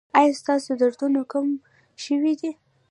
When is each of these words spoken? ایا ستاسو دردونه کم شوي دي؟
ایا 0.19 0.33
ستاسو 0.41 0.71
دردونه 0.81 1.21
کم 1.31 1.47
شوي 2.03 2.33
دي؟ 2.39 2.51